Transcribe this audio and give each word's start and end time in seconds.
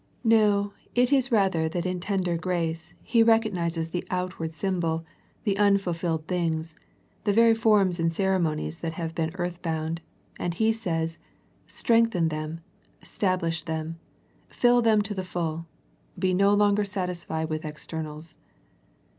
No, 0.23 0.73
it 0.95 1.13
is 1.13 1.31
rather 1.31 1.69
that 1.69 1.85
in 1.85 1.99
tender 1.99 2.31
142 2.31 2.33
A 2.33 2.41
First 2.41 2.83
Century 2.83 2.95
Message 2.95 3.01
grace, 3.03 3.13
He 3.13 3.21
recognizes 3.61 3.89
the 3.89 4.07
outward 4.09 4.53
symbol, 4.55 5.05
the 5.43 5.57
unfulfilled 5.59 6.25
things, 6.25 6.75
the 7.23 7.31
very 7.33 7.53
forms 7.53 7.99
and 7.99 8.09
ceremo 8.09 8.55
nies 8.59 8.79
that 8.79 8.93
have 8.93 9.13
been 9.13 9.29
earth 9.35 9.61
bound, 9.61 10.01
and 10.39 10.55
He 10.55 10.71
says, 10.73 11.19
Strengthen 11.67 12.29
them, 12.29 12.61
stablish 13.03 13.61
them, 13.65 13.99
fill 14.47 14.81
them 14.81 15.03
to 15.03 15.13
the 15.13 15.23
full. 15.23 15.67
Be 16.17 16.33
no 16.33 16.51
longer 16.55 16.83
satisfied 16.83 17.51
with 17.51 17.63
externals. 17.63 18.35